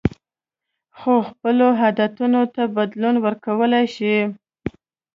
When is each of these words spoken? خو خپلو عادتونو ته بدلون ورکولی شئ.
خو 0.97 1.13
خپلو 1.29 1.67
عادتونو 1.81 2.41
ته 2.53 2.63
بدلون 2.77 3.15
ورکولی 3.25 3.85
شئ. 3.95 4.17